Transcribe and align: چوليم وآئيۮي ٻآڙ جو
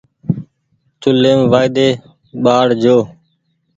چوليم 1.01 1.39
وآئيۮي 1.51 1.89
ٻآڙ 2.43 2.67
جو 2.83 2.97